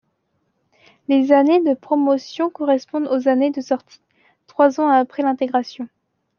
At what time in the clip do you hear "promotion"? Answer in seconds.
1.75-2.49